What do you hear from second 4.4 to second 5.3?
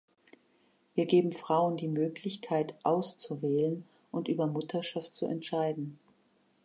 Mutterschaft zu